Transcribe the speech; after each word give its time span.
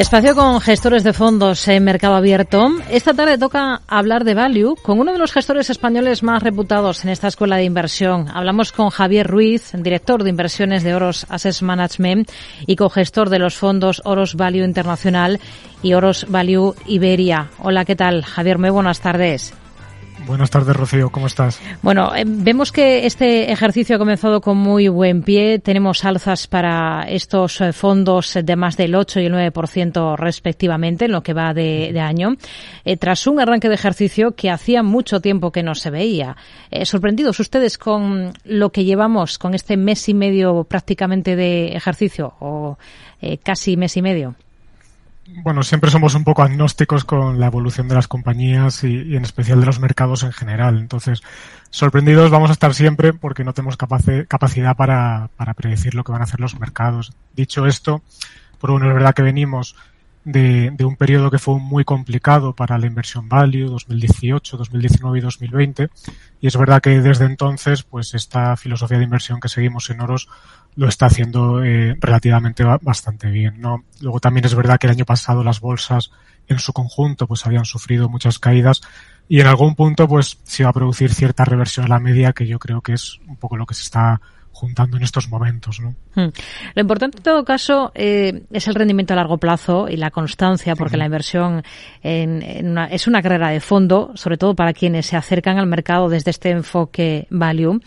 Espacio 0.00 0.34
con 0.34 0.62
gestores 0.62 1.04
de 1.04 1.12
fondos 1.12 1.68
en 1.68 1.84
Mercado 1.84 2.14
Abierto. 2.14 2.70
Esta 2.90 3.12
tarde 3.12 3.36
toca 3.36 3.82
hablar 3.86 4.24
de 4.24 4.32
Value 4.32 4.74
con 4.82 4.98
uno 4.98 5.12
de 5.12 5.18
los 5.18 5.30
gestores 5.30 5.68
españoles 5.68 6.22
más 6.22 6.42
reputados 6.42 7.04
en 7.04 7.10
esta 7.10 7.28
escuela 7.28 7.56
de 7.56 7.64
inversión. 7.64 8.26
Hablamos 8.32 8.72
con 8.72 8.88
Javier 8.88 9.26
Ruiz, 9.26 9.72
director 9.74 10.24
de 10.24 10.30
inversiones 10.30 10.84
de 10.84 10.94
Oros 10.94 11.26
Asset 11.28 11.60
Management 11.60 12.30
y 12.66 12.76
cogestor 12.76 13.28
de 13.28 13.40
los 13.40 13.56
fondos 13.56 14.00
Oros 14.06 14.36
Value 14.36 14.64
Internacional 14.64 15.38
y 15.82 15.92
Oros 15.92 16.24
Value 16.30 16.74
Iberia. 16.86 17.50
Hola, 17.58 17.84
¿qué 17.84 17.94
tal? 17.94 18.24
Javier, 18.24 18.58
muy 18.58 18.70
buenas 18.70 19.00
tardes. 19.00 19.52
Buenas 20.26 20.50
tardes, 20.50 20.76
Rocío. 20.76 21.10
¿Cómo 21.10 21.26
estás? 21.26 21.60
Bueno, 21.82 22.14
eh, 22.14 22.24
vemos 22.26 22.72
que 22.72 23.06
este 23.06 23.50
ejercicio 23.50 23.96
ha 23.96 23.98
comenzado 23.98 24.40
con 24.40 24.56
muy 24.56 24.88
buen 24.88 25.22
pie. 25.22 25.58
Tenemos 25.58 26.04
alzas 26.04 26.46
para 26.46 27.02
estos 27.08 27.60
eh, 27.60 27.72
fondos 27.72 28.38
de 28.42 28.56
más 28.56 28.76
del 28.76 28.94
8 28.94 29.20
y 29.20 29.26
el 29.26 29.34
9% 29.34 30.16
respectivamente 30.16 31.06
en 31.06 31.12
lo 31.12 31.22
que 31.22 31.34
va 31.34 31.54
de, 31.54 31.98
año, 32.00 32.36
eh, 32.84 32.96
tras 32.96 33.26
un 33.26 33.40
arranque 33.40 33.68
de 33.68 33.74
ejercicio 33.74 34.32
que 34.32 34.50
hacía 34.50 34.82
mucho 34.82 35.20
tiempo 35.20 35.52
que 35.52 35.62
no 35.62 35.74
se 35.74 35.90
veía. 35.90 36.36
¿Sorprendidos 36.84 37.40
ustedes 37.40 37.78
con 37.78 38.32
lo 38.44 38.70
que 38.70 38.84
llevamos, 38.84 39.38
con 39.38 39.54
este 39.54 39.76
mes 39.76 40.08
y 40.08 40.14
medio 40.14 40.64
prácticamente 40.64 41.36
de 41.36 41.72
ejercicio 41.72 42.34
o 42.40 42.78
casi 43.42 43.76
mes 43.76 43.96
y 43.96 44.02
medio? 44.02 44.36
Bueno, 45.42 45.62
siempre 45.62 45.90
somos 45.90 46.14
un 46.14 46.24
poco 46.24 46.42
agnósticos 46.42 47.04
con 47.04 47.40
la 47.40 47.46
evolución 47.46 47.88
de 47.88 47.94
las 47.94 48.08
compañías 48.08 48.84
y, 48.84 49.16
en 49.16 49.24
especial 49.24 49.60
de 49.60 49.66
los 49.66 49.80
mercados 49.80 50.22
en 50.22 50.32
general. 50.32 50.78
Entonces, 50.78 51.22
sorprendidos 51.70 52.30
vamos 52.30 52.50
a 52.50 52.52
estar 52.52 52.74
siempre 52.74 53.12
porque 53.12 53.44
no 53.44 53.54
tenemos 53.54 53.76
capacidad 53.76 54.76
para, 54.76 55.30
para 55.36 55.54
predecir 55.54 55.94
lo 55.94 56.04
que 56.04 56.12
van 56.12 56.20
a 56.20 56.24
hacer 56.24 56.40
los 56.40 56.58
mercados. 56.58 57.12
Dicho 57.34 57.66
esto, 57.66 58.02
por 58.58 58.70
bueno, 58.70 58.88
es 58.88 58.94
verdad 58.94 59.14
que 59.14 59.22
venimos 59.22 59.76
de, 60.24 60.70
de, 60.72 60.84
un 60.84 60.96
periodo 60.96 61.30
que 61.30 61.38
fue 61.38 61.58
muy 61.58 61.84
complicado 61.84 62.54
para 62.54 62.78
la 62.78 62.86
inversión 62.86 63.28
value, 63.28 63.68
2018, 63.68 64.56
2019 64.56 65.18
y 65.18 65.20
2020. 65.22 65.88
Y 66.40 66.46
es 66.46 66.56
verdad 66.56 66.82
que 66.82 67.00
desde 67.00 67.24
entonces, 67.24 67.82
pues 67.82 68.14
esta 68.14 68.56
filosofía 68.56 68.98
de 68.98 69.04
inversión 69.04 69.40
que 69.40 69.48
seguimos 69.48 69.88
en 69.90 70.00
Oros 70.00 70.28
lo 70.76 70.88
está 70.88 71.06
haciendo 71.06 71.64
eh, 71.64 71.96
relativamente 72.00 72.64
bastante 72.64 73.30
bien. 73.30 73.60
¿no? 73.60 73.84
Luego 74.00 74.20
también 74.20 74.44
es 74.44 74.54
verdad 74.54 74.78
que 74.78 74.86
el 74.86 74.92
año 74.92 75.04
pasado 75.04 75.42
las 75.42 75.60
bolsas 75.60 76.10
en 76.48 76.58
su 76.58 76.72
conjunto 76.72 77.26
pues 77.26 77.46
habían 77.46 77.64
sufrido 77.64 78.08
muchas 78.08 78.38
caídas 78.38 78.80
y 79.28 79.40
en 79.40 79.46
algún 79.46 79.74
punto 79.74 80.08
pues 80.08 80.38
se 80.42 80.64
va 80.64 80.70
a 80.70 80.72
producir 80.74 81.14
cierta 81.14 81.44
reversión 81.44 81.86
a 81.86 81.88
la 81.88 82.00
media 82.00 82.32
que 82.32 82.46
yo 82.46 82.58
creo 82.58 82.80
que 82.80 82.92
es 82.92 83.20
un 83.26 83.36
poco 83.36 83.56
lo 83.56 83.66
que 83.66 83.74
se 83.74 83.82
está 83.82 84.20
juntando 84.52 84.96
en 84.96 85.02
estos 85.02 85.28
momentos. 85.28 85.80
¿no? 85.80 85.94
Hmm. 86.14 86.30
Lo 86.74 86.80
importante 86.80 87.18
en 87.18 87.22
todo 87.22 87.44
caso 87.44 87.92
eh, 87.94 88.42
es 88.50 88.68
el 88.68 88.74
rendimiento 88.74 89.14
a 89.14 89.16
largo 89.16 89.38
plazo 89.38 89.88
y 89.88 89.96
la 89.96 90.10
constancia, 90.10 90.76
porque 90.76 90.96
la 90.96 91.06
inversión 91.06 91.62
en, 92.02 92.76
es 92.90 93.06
una 93.06 93.22
carrera 93.22 93.50
de 93.50 93.60
fondo, 93.60 94.12
sobre 94.14 94.36
todo 94.36 94.54
para 94.54 94.72
quienes 94.72 95.06
se 95.06 95.16
acercan 95.16 95.58
al 95.58 95.66
mercado 95.66 96.08
desde 96.08 96.30
este 96.30 96.50
enfoque 96.50 97.26
value. 97.30 97.80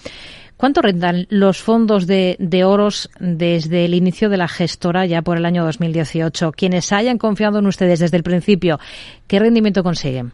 ¿Cuánto 0.58 0.82
rentan 0.82 1.28
los 1.30 1.58
fondos 1.62 2.08
de, 2.08 2.38
de, 2.40 2.64
oros 2.64 3.10
desde 3.20 3.86
el 3.86 3.94
inicio 3.94 4.30
de 4.30 4.38
la 4.38 4.48
gestora 4.48 5.06
ya 5.06 5.22
por 5.22 5.38
el 5.38 5.46
año 5.46 5.66
2018? 5.66 6.54
Quienes 6.54 6.94
hayan 6.94 7.18
confiado 7.18 7.60
en 7.60 7.68
ustedes 7.68 8.00
desde 8.00 8.18
el 8.18 8.24
principio, 8.24 8.80
¿qué 9.28 9.40
rendimiento 9.40 9.84
consiguen? 9.84 10.32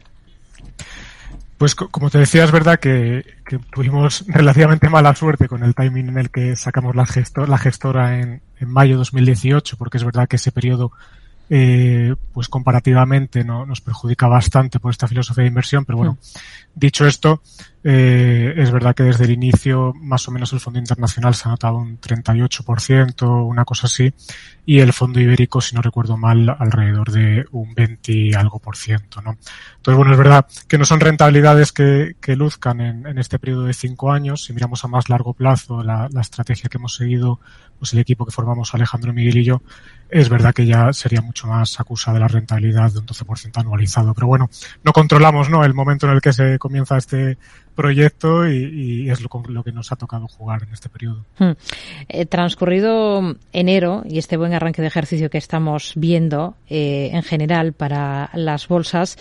Pues 1.60 1.76
como 1.76 2.10
te 2.10 2.20
decía, 2.20 2.46
es 2.46 2.54
verdad 2.54 2.80
que, 2.80 3.26
tuvimos 3.74 4.24
relativamente 4.28 4.88
mala 4.88 5.14
suerte 5.14 5.50
con 5.50 5.62
el 5.62 5.76
timing 5.76 6.08
en 6.08 6.18
el 6.18 6.30
que 6.32 6.56
sacamos 6.56 6.96
la, 6.96 7.06
la 7.48 7.58
gestora 7.58 8.18
en, 8.18 8.42
en 8.62 8.70
mayo 8.70 8.94
de 8.94 9.00
2018, 9.00 9.76
porque 9.76 9.98
es 9.98 10.06
verdad 10.06 10.30
que 10.30 10.38
ese 10.38 10.54
periodo 10.54 10.94
eh, 11.50 12.16
pues 12.32 12.48
comparativamente 12.48 13.44
no, 13.44 13.66
nos 13.66 13.82
perjudica 13.82 14.28
bastante 14.28 14.80
por 14.80 14.92
esta 14.92 15.08
filosofía 15.08 15.44
de 15.44 15.50
inversión, 15.50 15.84
pero 15.84 15.98
bueno, 15.98 16.14
mm. 16.14 16.40
dicho 16.76 17.06
esto, 17.06 17.42
eh, 17.84 18.54
es 18.58 18.72
verdad 18.72 18.94
que 18.94 19.04
desde 19.04 19.24
el 19.24 19.32
inicio 19.32 19.94
más 19.96 20.28
o 20.28 20.32
menos 20.32 20.52
el 20.52 20.60
fondo 20.60 20.80
internacional 20.80 21.34
se 21.34 21.48
ha 21.48 21.52
notado 21.52 21.78
un 21.78 22.00
38%, 22.00 23.48
una 23.48 23.64
cosa 23.64 23.88
así, 23.88 24.14
y 24.66 24.80
el 24.80 24.92
fondo 24.92 25.20
ibérico, 25.20 25.62
si 25.62 25.76
no 25.76 25.82
recuerdo 25.82 26.18
mal, 26.18 26.56
alrededor 26.60 27.12
de 27.12 27.46
un 27.52 27.74
20 27.74 28.12
y 28.12 28.34
algo 28.34 28.60
por 28.60 28.76
ciento, 28.76 29.22
¿no? 29.22 29.38
Entonces, 29.78 29.98
bueno, 29.98 30.12
es 30.12 30.18
verdad 30.18 30.46
que 30.68 30.78
no 30.78 30.86
son 30.86 31.00
rentabilidades 31.00 31.72
que, 31.72 32.16
que 32.20 32.36
luzcan 32.36 32.82
en, 32.82 33.08
en, 33.08 33.18
este 33.18 33.40
periodo 33.40 33.64
de 33.64 33.74
cinco 33.74 34.12
años. 34.12 34.44
Si 34.44 34.54
miramos 34.54 34.84
a 34.84 34.90
más 34.90 35.10
largo 35.10 35.34
plazo 35.34 35.82
la, 35.82 36.10
la 36.12 36.22
estrategia 36.22 36.70
que 36.70 36.78
hemos 36.78 36.96
seguido, 36.96 37.40
pues 37.80 37.94
el 37.94 38.00
equipo 38.00 38.26
que 38.26 38.32
formamos 38.32 38.74
Alejandro 38.76 39.14
Miguel 39.14 39.38
y 39.38 39.46
yo, 39.46 39.62
es 40.10 40.28
verdad 40.28 40.54
que 40.54 40.66
ya 40.66 40.92
sería 40.92 41.22
mucho 41.22 41.48
más 41.48 41.80
acusada 41.80 42.16
de 42.16 42.20
la 42.20 42.28
rentabilidad 42.28 42.92
de 42.92 43.00
un 43.00 43.06
12% 43.06 43.58
anualizado. 43.58 44.14
Pero 44.14 44.28
bueno, 44.28 44.50
no 44.84 44.92
controlamos 44.92 45.50
¿no? 45.50 45.64
el 45.64 45.74
momento 45.74 46.08
en 46.08 46.14
el 46.14 46.22
que 46.22 46.34
se 46.34 46.60
comienza 46.60 46.98
este 46.98 47.38
proyecto 47.80 48.46
y, 48.46 49.10
es 49.10 49.22
lo, 49.22 49.30
lo, 49.48 49.64
que 49.64 49.72
nos 49.72 49.94
ha 49.94 49.96
tocado 49.96 50.28
jugar 50.28 50.64
en 50.64 50.74
este 50.74 50.90
periodo. 50.90 51.24
Hmm. 51.38 51.52
Eh, 52.10 52.26
transcurrido 52.26 53.38
enero 53.54 54.04
y 54.06 54.18
este 54.18 54.36
buen 54.36 54.54
arranque 54.54 54.82
de 54.82 54.90
ejercicio 54.90 55.30
que 55.30 55.38
estamos 55.38 55.94
viendo 55.96 56.56
eh, 56.68 57.12
en 57.14 57.24
general 57.24 57.72
para 57.72 58.32
las 58.34 58.68
bolsas, 58.68 59.18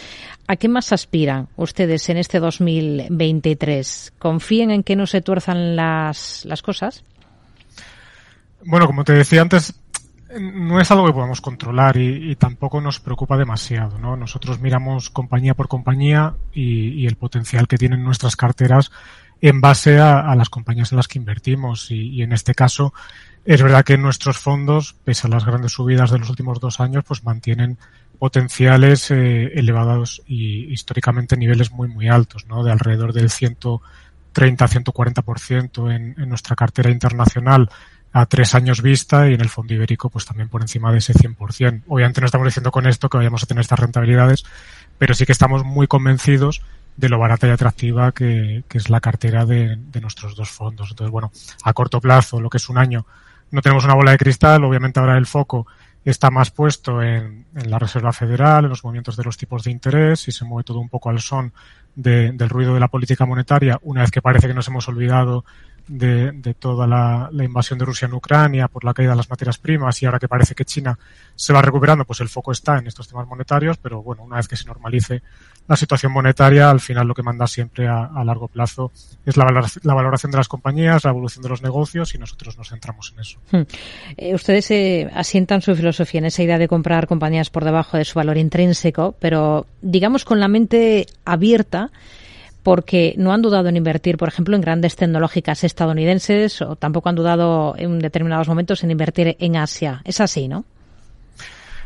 ¿a 0.48 0.56
qué 0.56 0.66
más 0.66 0.92
aspiran 0.92 1.46
ustedes 1.54 2.08
en 2.08 2.16
este 2.16 2.40
2023? 2.40 4.14
¿Confíen 4.18 4.72
en 4.72 4.82
que 4.82 4.96
no 4.96 5.06
se 5.06 5.20
tuerzan 5.20 5.76
las, 5.76 6.44
las 6.44 6.60
cosas? 6.60 7.04
Bueno, 8.66 8.86
como 8.86 9.04
te 9.04 9.12
decía 9.12 9.40
antes, 9.40 9.72
no 10.36 10.80
es 10.80 10.90
algo 10.90 11.06
que 11.06 11.12
podamos 11.12 11.40
controlar 11.40 11.96
y, 11.96 12.34
tampoco 12.36 12.80
nos 12.80 12.98
preocupa 13.00 13.38
demasiado, 13.38 13.98
¿no? 13.98 14.16
Nosotros 14.16 14.60
miramos 14.60 15.10
compañía 15.10 15.54
por 15.54 15.66
compañía 15.68 16.34
y, 16.52 17.06
el 17.06 17.16
potencial 17.16 17.66
que 17.66 17.78
tienen 17.78 18.04
nuestras 18.04 18.36
carteras 18.36 18.92
en 19.40 19.60
base 19.60 19.98
a, 19.98 20.34
las 20.34 20.50
compañías 20.50 20.92
en 20.92 20.96
las 20.96 21.08
que 21.08 21.18
invertimos 21.18 21.90
y, 21.90 22.22
en 22.22 22.32
este 22.32 22.54
caso 22.54 22.92
es 23.44 23.62
verdad 23.62 23.84
que 23.84 23.96
nuestros 23.96 24.36
fondos, 24.36 24.96
pese 25.04 25.26
a 25.26 25.30
las 25.30 25.46
grandes 25.46 25.72
subidas 25.72 26.10
de 26.10 26.18
los 26.18 26.28
últimos 26.28 26.60
dos 26.60 26.80
años, 26.80 27.04
pues 27.06 27.24
mantienen 27.24 27.78
potenciales 28.18 29.10
eh, 29.10 29.52
elevados 29.54 30.22
y 30.26 30.70
históricamente 30.70 31.38
niveles 31.38 31.70
muy 31.70 31.88
muy 31.88 32.08
altos, 32.08 32.44
¿no? 32.46 32.62
De 32.62 32.72
alrededor 32.72 33.14
del 33.14 33.30
130-140% 33.30 35.94
en, 35.94 36.14
en 36.18 36.28
nuestra 36.28 36.56
cartera 36.56 36.90
internacional 36.90 37.70
a 38.12 38.26
tres 38.26 38.54
años 38.54 38.82
vista 38.82 39.28
y 39.28 39.34
en 39.34 39.40
el 39.40 39.48
fondo 39.48 39.74
ibérico 39.74 40.08
pues 40.10 40.24
también 40.24 40.48
por 40.48 40.62
encima 40.62 40.92
de 40.92 40.98
ese 40.98 41.14
100%. 41.14 41.82
Obviamente 41.88 42.20
no 42.20 42.26
estamos 42.26 42.46
diciendo 42.46 42.70
con 42.70 42.86
esto 42.86 43.08
que 43.08 43.18
vayamos 43.18 43.42
a 43.42 43.46
tener 43.46 43.60
estas 43.60 43.78
rentabilidades, 43.78 44.44
pero 44.96 45.14
sí 45.14 45.26
que 45.26 45.32
estamos 45.32 45.64
muy 45.64 45.86
convencidos 45.86 46.62
de 46.96 47.08
lo 47.08 47.18
barata 47.18 47.46
y 47.46 47.50
atractiva 47.50 48.12
que, 48.12 48.64
es 48.72 48.90
la 48.90 49.00
cartera 49.00 49.46
de, 49.46 49.76
de, 49.76 50.00
nuestros 50.00 50.34
dos 50.34 50.50
fondos. 50.50 50.90
Entonces, 50.90 51.12
bueno, 51.12 51.30
a 51.62 51.72
corto 51.72 52.00
plazo, 52.00 52.40
lo 52.40 52.50
que 52.50 52.56
es 52.56 52.68
un 52.68 52.76
año, 52.76 53.06
no 53.50 53.62
tenemos 53.62 53.84
una 53.84 53.94
bola 53.94 54.10
de 54.10 54.18
cristal, 54.18 54.64
obviamente 54.64 54.98
ahora 54.98 55.16
el 55.16 55.26
foco 55.26 55.66
está 56.04 56.30
más 56.30 56.50
puesto 56.50 57.02
en, 57.02 57.46
en 57.54 57.70
la 57.70 57.78
Reserva 57.78 58.12
Federal, 58.12 58.64
en 58.64 58.70
los 58.70 58.82
movimientos 58.82 59.16
de 59.16 59.24
los 59.24 59.36
tipos 59.36 59.62
de 59.64 59.70
interés 59.70 60.26
y 60.28 60.32
se 60.32 60.44
mueve 60.44 60.64
todo 60.64 60.78
un 60.78 60.88
poco 60.88 61.10
al 61.10 61.20
son 61.20 61.52
de, 61.94 62.32
del 62.32 62.48
ruido 62.48 62.74
de 62.74 62.80
la 62.80 62.88
política 62.88 63.26
monetaria, 63.26 63.78
una 63.82 64.02
vez 64.02 64.10
que 64.10 64.22
parece 64.22 64.48
que 64.48 64.54
nos 64.54 64.68
hemos 64.68 64.88
olvidado 64.88 65.44
de, 65.88 66.32
de 66.32 66.54
toda 66.54 66.86
la, 66.86 67.30
invasión 67.32 67.78
de 67.78 67.84
Rusia 67.84 68.06
en 68.06 68.14
Ucrania 68.14 68.68
por 68.68 68.84
la 68.84 68.94
caída 68.94 69.12
de 69.12 69.16
las 69.16 69.30
materias 69.30 69.58
primas 69.58 70.00
y 70.02 70.06
ahora 70.06 70.18
que 70.18 70.28
parece 70.28 70.54
que 70.54 70.64
China 70.64 70.98
se 71.34 71.52
va 71.52 71.62
recuperando, 71.62 72.04
pues 72.04 72.20
el 72.20 72.28
foco 72.28 72.52
está 72.52 72.78
en 72.78 72.86
estos 72.86 73.08
temas 73.08 73.26
monetarios, 73.26 73.78
pero 73.78 74.02
bueno, 74.02 74.22
una 74.22 74.36
vez 74.36 74.48
que 74.48 74.56
se 74.56 74.66
normalice 74.66 75.22
la 75.66 75.76
situación 75.76 76.12
monetaria, 76.12 76.70
al 76.70 76.80
final 76.80 77.06
lo 77.06 77.14
que 77.14 77.22
manda 77.22 77.46
siempre 77.46 77.86
a, 77.88 78.10
largo 78.24 78.48
plazo 78.48 78.90
es 79.24 79.36
la, 79.36 79.44
la, 79.82 79.94
valoración 79.94 80.32
de 80.32 80.38
las 80.38 80.48
compañías, 80.48 81.04
la 81.04 81.10
evolución 81.10 81.42
de 81.42 81.48
los 81.48 81.62
negocios 81.62 82.14
y 82.14 82.18
nosotros 82.18 82.56
nos 82.56 82.68
centramos 82.68 83.12
en 83.14 83.20
eso. 83.20 83.38
Hmm. 83.50 83.62
Eh, 84.16 84.34
ustedes 84.34 84.70
eh, 84.70 85.10
asientan 85.14 85.62
su 85.62 85.74
filosofía 85.74 86.18
en 86.18 86.26
esa 86.26 86.42
idea 86.42 86.58
de 86.58 86.68
comprar 86.68 87.06
compañías 87.06 87.50
por 87.50 87.64
debajo 87.64 87.96
de 87.96 88.04
su 88.04 88.18
valor 88.18 88.38
intrínseco, 88.38 89.14
pero 89.18 89.66
digamos 89.82 90.24
con 90.24 90.40
la 90.40 90.48
mente 90.48 91.06
abierta 91.24 91.90
porque 92.68 93.14
no 93.16 93.32
han 93.32 93.40
dudado 93.40 93.70
en 93.70 93.78
invertir, 93.78 94.18
por 94.18 94.28
ejemplo, 94.28 94.54
en 94.54 94.60
grandes 94.60 94.94
tecnológicas 94.94 95.64
estadounidenses 95.64 96.60
o 96.60 96.76
tampoco 96.76 97.08
han 97.08 97.14
dudado 97.14 97.74
en 97.78 97.98
determinados 97.98 98.46
momentos 98.46 98.84
en 98.84 98.90
invertir 98.90 99.38
en 99.40 99.56
Asia. 99.56 100.02
Es 100.04 100.20
así, 100.20 100.48
¿no? 100.48 100.66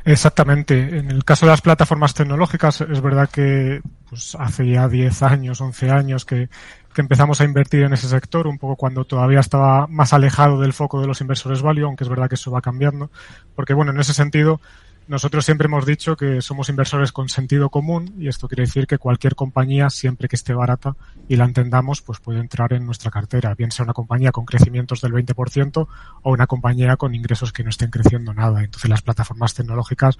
Exactamente. 0.04 0.98
En 0.98 1.08
el 1.08 1.24
caso 1.24 1.46
de 1.46 1.52
las 1.52 1.60
plataformas 1.60 2.14
tecnológicas, 2.14 2.80
es 2.80 3.00
verdad 3.00 3.30
que 3.30 3.80
pues, 4.10 4.36
hace 4.40 4.68
ya 4.68 4.88
10 4.88 5.22
años, 5.22 5.60
11 5.60 5.90
años 5.92 6.24
que, 6.24 6.48
que 6.92 7.00
empezamos 7.00 7.40
a 7.40 7.44
invertir 7.44 7.84
en 7.84 7.92
ese 7.92 8.08
sector, 8.08 8.48
un 8.48 8.58
poco 8.58 8.74
cuando 8.74 9.04
todavía 9.04 9.38
estaba 9.38 9.86
más 9.86 10.12
alejado 10.12 10.60
del 10.60 10.72
foco 10.72 11.00
de 11.00 11.06
los 11.06 11.20
inversores 11.20 11.62
value, 11.62 11.86
aunque 11.86 12.02
es 12.02 12.10
verdad 12.10 12.28
que 12.28 12.34
eso 12.34 12.50
va 12.50 12.60
cambiando. 12.60 13.08
Porque, 13.54 13.72
bueno, 13.72 13.92
en 13.92 14.00
ese 14.00 14.14
sentido, 14.14 14.60
nosotros 15.08 15.44
siempre 15.44 15.66
hemos 15.66 15.84
dicho 15.84 16.16
que 16.16 16.40
somos 16.40 16.68
inversores 16.68 17.12
con 17.12 17.28
sentido 17.28 17.70
común 17.70 18.14
y 18.18 18.28
esto 18.28 18.48
quiere 18.48 18.62
decir 18.62 18.86
que 18.86 18.98
cualquier 18.98 19.34
compañía, 19.34 19.90
siempre 19.90 20.28
que 20.28 20.36
esté 20.36 20.54
barata 20.54 20.94
y 21.28 21.36
la 21.36 21.44
entendamos, 21.44 22.02
pues 22.02 22.20
puede 22.20 22.40
entrar 22.40 22.72
en 22.72 22.86
nuestra 22.86 23.10
cartera, 23.10 23.54
bien 23.54 23.72
sea 23.72 23.84
una 23.84 23.94
compañía 23.94 24.32
con 24.32 24.44
crecimientos 24.44 25.00
del 25.00 25.12
20% 25.12 25.88
o 26.22 26.32
una 26.32 26.46
compañía 26.46 26.96
con 26.96 27.14
ingresos 27.14 27.52
que 27.52 27.64
no 27.64 27.70
estén 27.70 27.90
creciendo 27.90 28.32
nada. 28.32 28.62
Entonces 28.62 28.88
las 28.88 29.02
plataformas 29.02 29.54
tecnológicas 29.54 30.18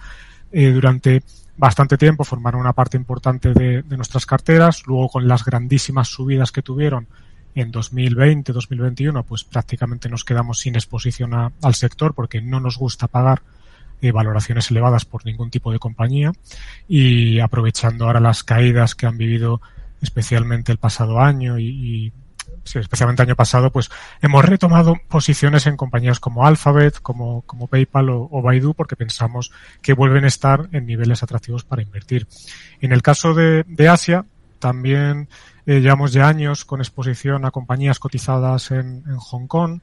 eh, 0.51 0.71
durante 0.71 1.23
bastante 1.57 1.97
tiempo 1.97 2.25
formaron 2.25 2.61
una 2.61 2.73
parte 2.73 2.97
importante 2.97 3.53
de, 3.53 3.83
nuestras 3.97 4.27
carteras, 4.27 4.83
luego 4.87 5.09
con 5.09 5.29
las 5.29 5.45
grandísimas 5.45 6.09
subidas 6.09 6.51
que 6.51 6.63
tuvieron 6.63 7.07
en 7.55 7.71
2020, 7.71 8.53
2021, 8.53 9.23
pues 9.25 9.45
prácticamente 9.45 10.09
nos 10.09 10.25
quedamos 10.25 10.61
sin 10.61 10.75
exposición 10.75 11.35
al 11.35 11.75
sector 11.75 12.15
porque 12.15 12.41
no 12.41 12.61
nos 12.61 12.79
gusta 12.79 13.07
pagar 13.09 13.43
eh, 14.03 14.13
valoraciones 14.13 14.71
elevadas 14.71 15.05
por 15.05 15.25
ningún 15.25 15.51
tipo 15.51 15.73
de 15.73 15.79
compañía 15.79 16.33
y 16.89 17.41
aprovechando 17.41 18.05
ahora 18.05 18.21
las 18.21 18.43
caídas 18.45 18.95
que 18.95 19.07
han 19.07 19.17
vivido 19.17 19.63
especialmente 20.03 20.73
el 20.73 20.79
pasado 20.79 21.21
año 21.21 21.59
y, 21.59 21.69
y 21.69 22.13
sí, 22.65 22.79
especialmente 22.79 23.23
año 23.23 23.37
pasado, 23.37 23.71
pues 23.71 23.91
hemos 24.21 24.45
retomado 24.45 24.97
posiciones 25.09 25.67
en 25.67 25.77
compañías 25.77 26.21
como 26.21 26.47
Alphabet, 26.47 27.01
como, 27.01 27.43
como 27.43 27.69
PayPal 27.69 28.11
o, 28.11 28.29
o, 28.31 28.43
Baidu, 28.43 28.75
porque 28.75 28.97
pensamos 28.97 29.53
que 29.81 29.95
vuelven 29.95 30.25
a 30.25 30.29
estar 30.29 30.69
en 30.73 30.87
niveles 30.87 31.23
atractivos 31.23 31.65
para 31.65 31.83
invertir. 31.83 32.27
En 32.81 32.93
el 32.93 33.03
caso 33.03 33.35
de, 33.35 33.65
de 33.67 33.89
Asia, 33.89 34.25
también 34.59 35.29
eh, 35.67 35.81
llevamos 35.81 36.13
ya 36.13 36.29
años 36.29 36.65
con 36.65 36.81
exposición 36.81 37.45
a 37.45 37.51
compañías 37.51 37.99
cotizadas 37.99 38.71
en, 38.71 39.05
en 39.07 39.17
Hong 39.17 39.47
Kong 39.47 39.81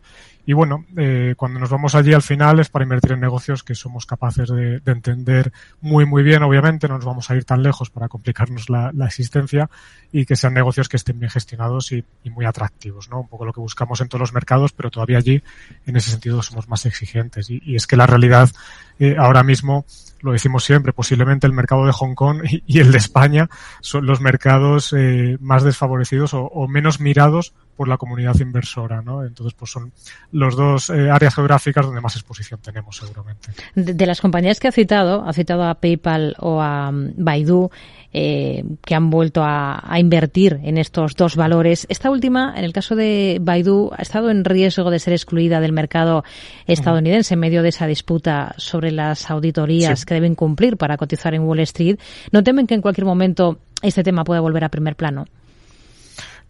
y 0.49 0.53
bueno, 0.53 0.83
eh, 0.97 1.35
cuando 1.37 1.59
nos 1.59 1.69
vamos 1.69 1.93
allí 1.93 2.11
al 2.11 2.23
final 2.23 2.59
es 2.59 2.69
para 2.69 2.81
invertir 2.81 3.11
en 3.11 3.19
negocios 3.19 3.63
que 3.63 3.75
somos 3.75 4.07
capaces 4.07 4.49
de, 4.49 4.79
de, 4.79 4.91
entender 4.91 5.53
muy, 5.79 6.07
muy 6.07 6.23
bien, 6.23 6.41
obviamente, 6.41 6.87
no 6.87 6.95
nos 6.95 7.05
vamos 7.05 7.29
a 7.29 7.35
ir 7.35 7.45
tan 7.45 7.61
lejos 7.61 7.91
para 7.91 8.07
complicarnos 8.07 8.67
la, 8.67 8.91
existencia 9.05 9.69
y 10.11 10.25
que 10.25 10.35
sean 10.35 10.55
negocios 10.55 10.89
que 10.89 10.97
estén 10.97 11.19
bien 11.19 11.29
gestionados 11.29 11.91
y, 11.91 12.03
muy 12.31 12.45
atractivos, 12.45 13.11
¿no? 13.11 13.19
Un 13.19 13.27
poco 13.27 13.45
lo 13.45 13.53
que 13.53 13.59
buscamos 13.59 14.01
en 14.01 14.09
todos 14.09 14.21
los 14.21 14.33
mercados, 14.33 14.73
pero 14.73 14.89
todavía 14.89 15.19
allí, 15.19 15.43
en 15.85 15.95
ese 15.95 16.09
sentido, 16.09 16.41
somos 16.41 16.67
más 16.67 16.83
exigentes. 16.87 17.51
Y, 17.51 17.75
es 17.75 17.85
que 17.85 17.95
la 17.95 18.07
realidad 18.07 18.49
eh, 18.97 19.17
ahora 19.19 19.43
mismo, 19.43 19.85
lo 20.21 20.31
decimos 20.31 20.63
siempre, 20.63 20.93
posiblemente 20.93 21.45
el 21.45 21.53
mercado 21.53 21.85
de 21.85 21.91
Hong 21.91 22.15
Kong 22.15 22.41
y, 22.65 22.79
el 22.79 22.91
de 22.91 22.97
España 22.97 23.51
son 23.81 24.07
los 24.07 24.19
mercados 24.19 24.95
eh, 24.97 25.37
más 25.41 25.63
desfavorecidos 25.63 26.31
o 26.33 26.67
menos 26.67 26.99
mirados 26.99 27.53
por 27.79 27.87
la 27.87 27.95
comunidad 27.95 28.37
inversora, 28.41 29.01
¿no? 29.01 29.23
Entonces, 29.23 29.53
pues 29.57 29.71
son 29.71 29.93
los 30.33 30.57
dos 30.57 30.89
eh, 30.89 31.09
áreas 31.09 31.33
geográficas 31.33 31.85
donde 31.85 32.01
más 32.01 32.13
exposición 32.17 32.59
tenemos, 32.61 32.97
seguramente. 32.97 33.51
De, 33.73 33.93
de, 33.93 34.05
las 34.05 34.19
compañías 34.19 34.59
que 34.59 34.67
ha 34.67 34.73
citado, 34.73 35.23
ha 35.25 35.31
citado 35.31 35.63
a 35.63 35.75
PayPal 35.75 36.35
o 36.39 36.61
a 36.61 36.89
um, 36.89 37.13
Baidu, 37.15 37.69
eh, 38.11 38.65
que 38.83 38.95
han 38.95 39.09
vuelto 39.09 39.45
a, 39.45 39.81
a, 39.81 39.97
invertir 39.97 40.59
en 40.61 40.77
estos 40.77 41.15
dos 41.15 41.37
valores. 41.37 41.87
Esta 41.89 42.11
última, 42.11 42.53
en 42.57 42.65
el 42.65 42.73
caso 42.73 42.97
de 42.97 43.37
Baidu, 43.39 43.91
ha 43.97 44.01
estado 44.01 44.29
en 44.29 44.43
riesgo 44.43 44.91
de 44.91 44.99
ser 44.99 45.13
excluida 45.13 45.61
del 45.61 45.71
mercado 45.71 46.25
estadounidense 46.67 47.35
en 47.35 47.39
medio 47.39 47.63
de 47.63 47.69
esa 47.69 47.87
disputa 47.87 48.55
sobre 48.57 48.91
las 48.91 49.31
auditorías 49.31 50.01
sí. 50.01 50.05
que 50.05 50.15
deben 50.15 50.35
cumplir 50.35 50.75
para 50.75 50.97
cotizar 50.97 51.33
en 51.33 51.43
Wall 51.43 51.61
Street. 51.61 51.97
¿No 52.33 52.43
temen 52.43 52.67
que 52.67 52.75
en 52.75 52.81
cualquier 52.81 53.05
momento 53.05 53.59
este 53.81 54.03
tema 54.03 54.25
pueda 54.25 54.41
volver 54.41 54.65
a 54.65 54.69
primer 54.69 54.97
plano? 54.97 55.27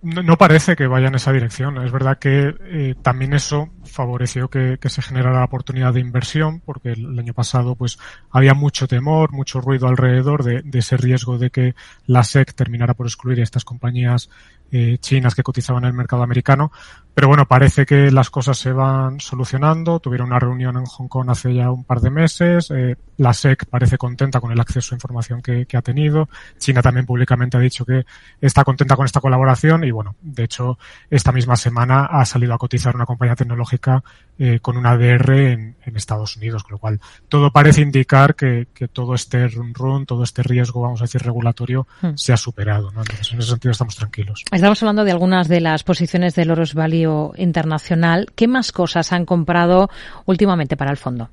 No, 0.01 0.37
parece 0.37 0.77
que 0.77 0.87
vaya 0.87 1.07
en 1.07 1.15
esa 1.15 1.33
dirección. 1.33 1.77
Es 1.83 1.91
verdad 1.91 2.19
que 2.19 2.55
eh, 2.61 2.95
también 3.01 3.33
eso 3.33 3.69
favoreció 3.83 4.49
que, 4.49 4.77
se 4.81 5.01
generara 5.01 5.39
la 5.39 5.45
oportunidad 5.45 5.93
de 5.93 5.99
inversión, 5.99 6.61
porque 6.61 6.93
el, 6.93 7.19
año 7.19 7.33
pasado 7.33 7.75
pues 7.75 7.99
había 8.31 8.53
mucho 8.53 8.87
temor, 8.87 9.33
mucho 9.33 9.59
ruido 9.59 9.87
alrededor 9.87 10.43
de, 10.43 10.61
de, 10.61 10.79
ese 10.79 10.95
riesgo 10.95 11.37
de 11.37 11.49
que 11.49 11.75
la 12.05 12.23
SEC 12.23 12.53
terminara 12.53 12.93
por 12.93 13.07
excluir 13.07 13.41
a 13.41 13.43
estas 13.43 13.65
compañías 13.65 14.29
eh, 14.71 14.99
chinas 14.99 15.33
que 15.33 15.41
cotizaban 15.41 15.83
en 15.83 15.89
el 15.89 15.95
mercado 15.95 16.21
americano. 16.21 16.71
Pero 17.15 17.27
bueno, 17.27 17.47
parece 17.47 17.85
que 17.87 18.11
las 18.11 18.29
cosas 18.29 18.57
se 18.57 18.71
van 18.71 19.19
solucionando. 19.19 19.99
Tuvieron 19.99 20.27
una 20.27 20.39
reunión 20.39 20.77
en 20.77 20.85
Hong 20.85 21.07
Kong 21.07 21.29
hace 21.29 21.53
ya 21.53 21.71
un 21.71 21.83
par 21.83 22.01
de 22.01 22.11
meses. 22.11 22.69
Eh, 22.71 22.95
la 23.17 23.33
SEC 23.33 23.65
parece 23.65 23.97
contenta 23.97 24.39
con 24.39 24.51
el 24.51 24.59
acceso 24.59 24.93
a 24.93 24.97
información 24.97 25.41
que, 25.41 25.65
que, 25.65 25.75
ha 25.75 25.81
tenido. 25.81 26.29
China 26.59 26.83
también 26.83 27.05
públicamente 27.07 27.57
ha 27.57 27.59
dicho 27.59 27.83
que 27.83 28.05
está 28.39 28.63
contenta 28.63 28.95
con 28.95 29.05
esta 29.05 29.19
colaboración 29.19 29.83
y 29.89 29.91
bueno, 29.91 30.15
de 30.21 30.43
hecho, 30.43 30.77
esta 31.09 31.31
misma 31.31 31.55
semana 31.55 32.05
ha 32.05 32.23
salido 32.25 32.53
a 32.53 32.57
cotizar 32.57 32.95
una 32.95 33.05
compañía 33.05 33.35
tecnológica 33.35 34.03
eh, 34.37 34.59
con 34.61 34.77
una 34.77 34.91
ADR 34.91 35.31
en, 35.31 35.75
en, 35.83 35.97
Estados 35.97 36.37
Unidos, 36.37 36.63
con 36.63 36.73
lo 36.73 36.77
cual 36.77 36.99
todo 37.27 37.51
parece 37.51 37.81
indicar 37.81 38.35
que, 38.35 38.67
que 38.73 38.87
todo 38.87 39.15
este 39.15 39.47
run, 39.47 39.73
run, 39.73 40.05
todo 40.05 40.23
este 40.23 40.43
riesgo, 40.43 40.81
vamos 40.81 41.01
a 41.01 41.05
decir, 41.05 41.21
regulatorio, 41.21 41.87
hmm. 42.01 42.15
se 42.15 42.31
ha 42.31 42.37
superado. 42.37 42.91
¿no? 42.91 43.01
Entonces, 43.01 43.33
en 43.33 43.39
ese 43.39 43.49
sentido 43.49 43.71
estamos 43.71 43.95
tranquilos. 43.95 44.45
Estamos 44.51 44.81
hablando 44.81 45.03
de 45.03 45.11
algunas 45.11 45.47
de 45.47 45.59
las 45.59 45.83
posiciones 45.83 46.35
del 46.35 46.51
Oros 46.51 46.73
Value 46.73 47.33
Internacional. 47.35 48.27
¿Qué 48.35 48.47
más 48.47 48.71
cosas 48.71 49.11
han 49.11 49.25
comprado 49.25 49.89
últimamente 50.25 50.77
para 50.77 50.91
el 50.91 50.97
fondo? 50.97 51.29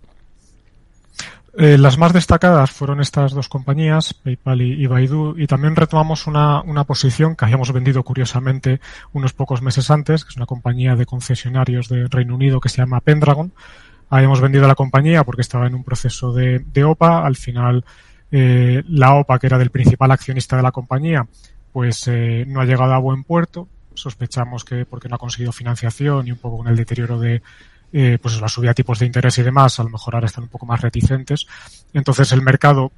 Eh, 1.59 1.79
las 1.79 1.97
más 1.97 2.13
destacadas 2.13 2.71
fueron 2.71 3.01
estas 3.01 3.33
dos 3.33 3.49
compañías, 3.49 4.13
PayPal 4.13 4.61
y, 4.61 4.87
Baidu, 4.87 5.35
y 5.39 5.47
también 5.47 5.75
retomamos 5.75 6.27
una, 6.27 6.61
una, 6.61 6.85
posición 6.85 7.35
que 7.35 7.47
habíamos 7.47 7.73
vendido 7.73 8.03
curiosamente 8.03 8.79
unos 9.15 9.33
pocos 9.33 9.63
meses 9.63 9.91
antes, 9.91 10.25
que 10.25 10.29
es 10.29 10.37
una 10.37 10.45
compañía 10.45 10.97
de 10.97 11.07
concesionarios 11.07 11.89
de 11.89 12.09
Reino 12.09 12.35
Unido 12.35 12.61
que 12.61 12.69
se 12.69 12.77
llama 12.77 13.01
Pendragon. 13.01 13.55
Habíamos 14.11 14.43
vendido 14.43 14.69
la 14.69 14.75
compañía 14.75 15.25
porque 15.25 15.41
estaba 15.41 15.67
en 15.67 15.75
un 15.75 15.83
proceso 15.83 16.35
de, 16.35 16.59
de 16.59 16.85
OPA. 16.85 17.25
Al 17.25 17.37
final, 17.37 17.87
eh, 18.31 18.83
la 18.89 19.15
OPA, 19.15 19.39
que 19.39 19.47
era 19.47 19.57
del 19.57 19.71
principal 19.71 20.11
accionista 20.11 20.57
de 20.57 20.63
la 20.63 20.73
compañía, 20.73 21.27
pues 21.73 22.07
eh, 22.07 22.45
no 22.47 22.61
ha 22.61 22.67
llegado 22.67 22.93
a 22.93 22.99
buen 22.99 23.25
puerto. 23.25 23.67
Sospechamos 23.95 24.63
que 24.63 24.85
porque 24.85 25.09
no 25.09 25.17
ha 25.17 25.19
conseguido 25.19 25.53
financiación 25.53 26.29
y 26.29 26.33
un 26.33 26.39
poco 26.39 26.59
con 26.59 26.69
el 26.69 26.77
deterioro 26.77 27.19
de, 27.19 27.41
eh, 27.93 28.19
pues 28.21 28.41
la 28.41 28.49
subida 28.49 28.71
de 28.71 28.75
tipos 28.75 28.99
de 28.99 29.07
interés 29.07 29.39
y 29.39 29.43
demás, 29.43 29.79
a 29.79 29.85
lo 29.85 29.91
mejor 29.91 30.15
ahora 30.15 30.27
están 30.27 30.45
un 30.45 30.51
poco 30.51 30.67
más 30.67 30.81
reticentes. 30.81 31.47
Entonces 31.93 32.33
el 32.33 32.43
mercado, 32.43 32.93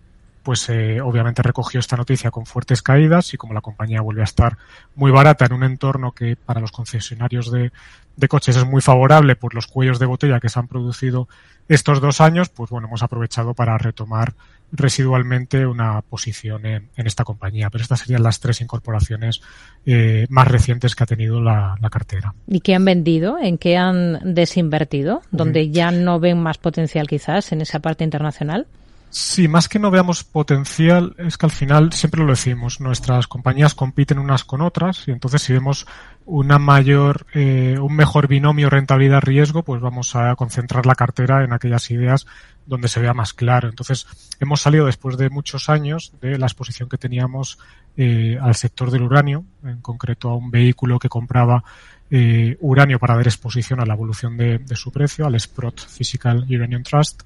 pues 0.48 0.66
eh, 0.70 1.02
obviamente 1.02 1.42
recogió 1.42 1.78
esta 1.78 1.98
noticia 1.98 2.30
con 2.30 2.46
fuertes 2.46 2.80
caídas 2.80 3.34
y 3.34 3.36
como 3.36 3.52
la 3.52 3.60
compañía 3.60 4.00
vuelve 4.00 4.22
a 4.22 4.24
estar 4.24 4.56
muy 4.94 5.10
barata 5.10 5.44
en 5.44 5.52
un 5.52 5.62
entorno 5.62 6.12
que 6.12 6.36
para 6.36 6.58
los 6.58 6.72
concesionarios 6.72 7.52
de, 7.52 7.70
de 8.16 8.28
coches 8.28 8.56
es 8.56 8.64
muy 8.64 8.80
favorable 8.80 9.36
por 9.36 9.54
los 9.54 9.66
cuellos 9.66 9.98
de 9.98 10.06
botella 10.06 10.40
que 10.40 10.48
se 10.48 10.58
han 10.58 10.66
producido 10.66 11.28
estos 11.68 12.00
dos 12.00 12.22
años, 12.22 12.48
pues 12.48 12.70
bueno, 12.70 12.86
hemos 12.88 13.02
aprovechado 13.02 13.52
para 13.52 13.76
retomar 13.76 14.32
residualmente 14.72 15.66
una 15.66 16.00
posición 16.00 16.64
en, 16.64 16.88
en, 16.96 17.06
esta 17.06 17.24
compañía. 17.24 17.68
Pero 17.68 17.82
estas 17.82 18.00
serían 18.00 18.22
las 18.22 18.40
tres 18.40 18.62
incorporaciones 18.62 19.42
eh, 19.84 20.26
más 20.30 20.48
recientes 20.48 20.96
que 20.96 21.04
ha 21.04 21.06
tenido 21.06 21.42
la, 21.42 21.76
la, 21.78 21.90
cartera. 21.90 22.32
¿Y 22.46 22.60
qué 22.60 22.74
han 22.74 22.86
vendido? 22.86 23.38
¿En 23.38 23.58
qué 23.58 23.76
han 23.76 24.34
desinvertido? 24.34 25.20
¿Donde 25.30 25.70
ya 25.70 25.90
no 25.90 26.18
ven 26.20 26.42
más 26.42 26.56
potencial 26.56 27.06
quizás 27.06 27.52
en 27.52 27.60
esa 27.60 27.80
parte 27.80 28.02
internacional? 28.02 28.66
Sí, 29.10 29.48
más 29.48 29.68
que 29.68 29.78
no 29.78 29.90
veamos 29.90 30.22
potencial, 30.22 31.14
es 31.16 31.38
que 31.38 31.46
al 31.46 31.52
final 31.52 31.92
siempre 31.94 32.22
lo 32.22 32.30
decimos, 32.30 32.80
nuestras 32.80 33.26
compañías 33.26 33.74
compiten 33.74 34.18
unas 34.18 34.44
con 34.44 34.60
otras 34.60 35.08
y 35.08 35.12
entonces 35.12 35.40
si 35.40 35.54
vemos 35.54 35.86
una 36.26 36.58
mayor, 36.58 37.26
eh, 37.32 37.78
un 37.80 37.96
mejor 37.96 38.28
binomio 38.28 38.68
rentabilidad-riesgo, 38.68 39.62
pues 39.62 39.80
vamos 39.80 40.14
a 40.14 40.36
concentrar 40.36 40.84
la 40.84 40.94
cartera 40.94 41.42
en 41.42 41.54
aquellas 41.54 41.90
ideas 41.90 42.26
donde 42.66 42.88
se 42.88 43.00
vea 43.00 43.14
más 43.14 43.32
claro. 43.32 43.70
Entonces, 43.70 44.06
hemos 44.40 44.60
salido 44.60 44.84
después 44.84 45.16
de 45.16 45.30
muchos 45.30 45.70
años 45.70 46.12
de 46.20 46.36
la 46.36 46.44
exposición 46.44 46.90
que 46.90 46.98
teníamos 46.98 47.58
eh, 47.96 48.38
al 48.42 48.54
sector 48.56 48.90
del 48.90 49.02
uranio, 49.02 49.44
en 49.64 49.80
concreto 49.80 50.28
a 50.28 50.36
un 50.36 50.50
vehículo 50.50 50.98
que 50.98 51.08
compraba 51.08 51.64
eh, 52.10 52.56
uranio 52.60 52.98
para 52.98 53.16
dar 53.16 53.26
exposición 53.26 53.80
a 53.80 53.86
la 53.86 53.94
evolución 53.94 54.36
de, 54.36 54.60
su 54.74 54.90
precio, 54.90 55.26
al 55.26 55.38
Sprott 55.38 55.86
Physical 55.86 56.46
Uranium 56.48 56.82
Trust. 56.82 57.22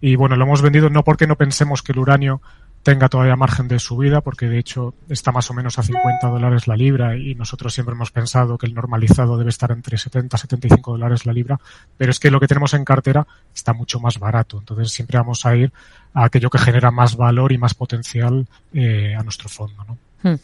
Y 0.00 0.16
bueno, 0.16 0.36
lo 0.36 0.44
hemos 0.44 0.62
vendido 0.62 0.90
no 0.90 1.04
porque 1.04 1.26
no 1.26 1.36
pensemos 1.36 1.82
que 1.82 1.92
el 1.92 1.98
uranio 1.98 2.40
tenga 2.82 3.08
todavía 3.08 3.34
margen 3.34 3.66
de 3.66 3.80
subida, 3.80 4.20
porque 4.20 4.46
de 4.46 4.60
hecho 4.60 4.94
está 5.08 5.32
más 5.32 5.50
o 5.50 5.54
menos 5.54 5.76
a 5.76 5.82
50 5.82 6.28
dólares 6.28 6.68
la 6.68 6.76
libra 6.76 7.16
y 7.16 7.34
nosotros 7.34 7.74
siempre 7.74 7.96
hemos 7.96 8.12
pensado 8.12 8.56
que 8.58 8.66
el 8.66 8.74
normalizado 8.74 9.36
debe 9.36 9.50
estar 9.50 9.72
entre 9.72 9.98
70 9.98 10.36
y 10.36 10.38
75 10.38 10.92
dólares 10.92 11.26
la 11.26 11.32
libra, 11.32 11.58
pero 11.96 12.12
es 12.12 12.20
que 12.20 12.30
lo 12.30 12.38
que 12.38 12.46
tenemos 12.46 12.74
en 12.74 12.84
cartera 12.84 13.26
está 13.52 13.72
mucho 13.72 13.98
más 13.98 14.20
barato, 14.20 14.58
entonces 14.58 14.92
siempre 14.92 15.18
vamos 15.18 15.44
a 15.44 15.56
ir 15.56 15.72
a 16.14 16.26
aquello 16.26 16.48
que 16.48 16.58
genera 16.58 16.92
más 16.92 17.16
valor 17.16 17.50
y 17.50 17.58
más 17.58 17.74
potencial 17.74 18.46
eh, 18.72 19.16
a 19.18 19.22
nuestro 19.24 19.48
fondo. 19.48 19.82
¿no? 19.84 19.98
Hmm. 20.22 20.34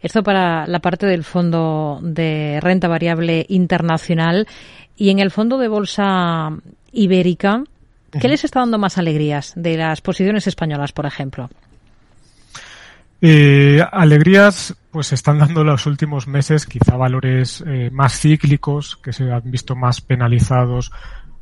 Esto 0.00 0.22
para 0.22 0.66
la 0.66 0.80
parte 0.80 1.06
del 1.06 1.24
fondo 1.24 2.00
de 2.02 2.58
renta 2.60 2.88
variable 2.88 3.46
internacional 3.48 4.46
y 4.96 5.10
en 5.10 5.18
el 5.18 5.30
fondo 5.30 5.58
de 5.58 5.68
bolsa 5.68 6.50
ibérica, 6.92 7.64
¿qué 8.20 8.28
les 8.28 8.44
está 8.44 8.60
dando 8.60 8.78
más 8.78 8.98
alegrías 8.98 9.52
de 9.56 9.76
las 9.76 10.00
posiciones 10.00 10.46
españolas, 10.46 10.92
por 10.92 11.06
ejemplo? 11.06 11.48
Eh, 13.24 13.80
alegrías, 13.92 14.74
pues 14.90 15.12
están 15.12 15.38
dando 15.38 15.62
los 15.62 15.86
últimos 15.86 16.26
meses 16.26 16.66
quizá 16.66 16.96
valores 16.96 17.62
eh, 17.66 17.88
más 17.92 18.18
cíclicos, 18.18 18.96
que 18.96 19.12
se 19.12 19.30
han 19.30 19.48
visto 19.48 19.76
más 19.76 20.00
penalizados 20.00 20.90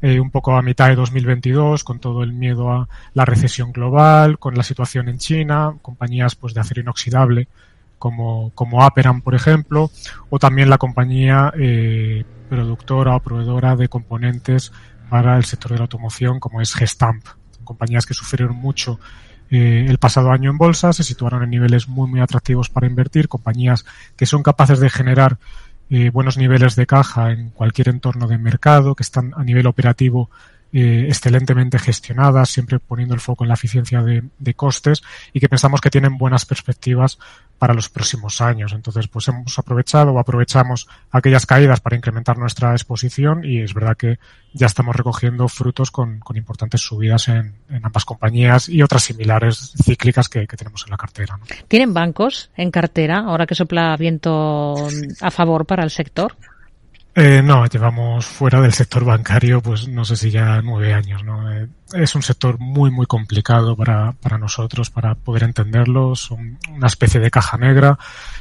eh, 0.02 0.20
un 0.20 0.30
poco 0.30 0.56
a 0.56 0.62
mitad 0.62 0.88
de 0.88 0.94
2022, 0.96 1.82
con 1.82 1.98
todo 1.98 2.22
el 2.22 2.34
miedo 2.34 2.70
a 2.70 2.88
la 3.14 3.24
recesión 3.24 3.72
global, 3.72 4.38
con 4.38 4.54
la 4.54 4.62
situación 4.62 5.08
en 5.08 5.18
China, 5.18 5.74
compañías 5.80 6.34
pues 6.34 6.52
de 6.52 6.60
acero 6.60 6.82
inoxidable 6.82 7.48
como, 8.00 8.50
como 8.54 8.82
Aperam, 8.82 9.20
por 9.20 9.34
ejemplo, 9.34 9.90
o 10.30 10.38
también 10.38 10.70
la 10.70 10.78
compañía 10.78 11.52
eh, 11.56 12.24
productora 12.48 13.14
o 13.14 13.20
proveedora 13.20 13.76
de 13.76 13.88
componentes 13.88 14.72
para 15.10 15.36
el 15.36 15.44
sector 15.44 15.72
de 15.72 15.76
la 15.76 15.84
automoción, 15.84 16.40
como 16.40 16.62
es 16.62 16.74
Gestamp, 16.74 17.22
compañías 17.62 18.06
que 18.06 18.14
sufrieron 18.14 18.56
mucho 18.56 18.98
eh, 19.50 19.84
el 19.86 19.98
pasado 19.98 20.32
año 20.32 20.50
en 20.50 20.56
bolsa, 20.56 20.94
se 20.94 21.04
situaron 21.04 21.42
en 21.42 21.50
niveles 21.50 21.88
muy, 21.88 22.08
muy 22.08 22.20
atractivos 22.20 22.70
para 22.70 22.86
invertir, 22.86 23.28
compañías 23.28 23.84
que 24.16 24.24
son 24.24 24.42
capaces 24.42 24.80
de 24.80 24.88
generar 24.88 25.36
eh, 25.90 26.08
buenos 26.08 26.38
niveles 26.38 26.76
de 26.76 26.86
caja 26.86 27.32
en 27.32 27.50
cualquier 27.50 27.90
entorno 27.90 28.28
de 28.28 28.38
mercado, 28.38 28.94
que 28.94 29.02
están 29.02 29.34
a 29.36 29.44
nivel 29.44 29.66
operativo 29.66 30.30
eh, 30.72 31.06
excelentemente 31.08 31.78
gestionadas, 31.78 32.48
siempre 32.48 32.78
poniendo 32.78 33.14
el 33.14 33.20
foco 33.20 33.44
en 33.44 33.48
la 33.48 33.54
eficiencia 33.54 34.02
de, 34.02 34.22
de, 34.38 34.54
costes 34.54 35.02
y 35.32 35.40
que 35.40 35.48
pensamos 35.48 35.80
que 35.80 35.90
tienen 35.90 36.16
buenas 36.16 36.46
perspectivas 36.46 37.18
para 37.58 37.74
los 37.74 37.88
próximos 37.88 38.40
años. 38.40 38.72
Entonces, 38.72 39.08
pues 39.08 39.26
hemos 39.28 39.58
aprovechado 39.58 40.12
o 40.12 40.18
aprovechamos 40.18 40.88
aquellas 41.10 41.44
caídas 41.44 41.80
para 41.80 41.96
incrementar 41.96 42.38
nuestra 42.38 42.72
exposición 42.72 43.44
y 43.44 43.60
es 43.60 43.74
verdad 43.74 43.96
que 43.96 44.18
ya 44.52 44.66
estamos 44.66 44.94
recogiendo 44.94 45.48
frutos 45.48 45.90
con, 45.90 46.20
con 46.20 46.36
importantes 46.36 46.80
subidas 46.80 47.28
en, 47.28 47.56
en, 47.68 47.84
ambas 47.84 48.04
compañías 48.04 48.68
y 48.68 48.82
otras 48.82 49.02
similares 49.02 49.74
cíclicas 49.84 50.28
que, 50.28 50.46
que 50.46 50.56
tenemos 50.56 50.84
en 50.84 50.90
la 50.90 50.96
cartera. 50.96 51.36
¿no? 51.36 51.44
¿Tienen 51.68 51.92
bancos 51.92 52.50
en 52.56 52.70
cartera 52.70 53.18
ahora 53.18 53.46
que 53.46 53.54
sopla 53.54 53.96
viento 53.96 54.76
a 55.20 55.30
favor 55.30 55.66
para 55.66 55.82
el 55.82 55.90
sector? 55.90 56.36
Eh, 57.12 57.42
no, 57.42 57.66
llevamos 57.66 58.24
fuera 58.24 58.60
del 58.60 58.72
sector 58.72 59.04
bancario, 59.04 59.60
pues 59.60 59.88
no 59.88 60.04
sé 60.04 60.16
si 60.16 60.30
ya 60.30 60.62
nueve 60.62 60.94
años, 60.94 61.24
¿no? 61.24 61.52
Eh, 61.52 61.68
es 61.92 62.14
un 62.14 62.22
sector 62.22 62.58
muy, 62.60 62.92
muy 62.92 63.06
complicado 63.06 63.76
para, 63.76 64.12
para 64.12 64.38
nosotros, 64.38 64.90
para 64.90 65.16
poder 65.16 65.42
entenderlo. 65.42 66.14
Son 66.14 66.58
una 66.70 66.86
especie 66.86 67.18
de 67.18 67.30
caja 67.30 67.56
negra. 67.56 67.98